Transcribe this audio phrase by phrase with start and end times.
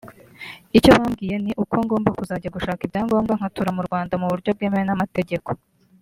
[0.77, 5.49] icyo bambwiye ni uko ngomba kuzajya gushaka ibyangombwa nkatura mu Rwanda mu buryo bwemewe n’amategeko